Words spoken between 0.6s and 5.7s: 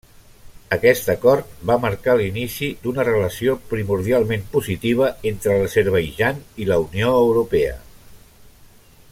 Aquest acord va marcar l'inici d'una relació primordialment positiva entre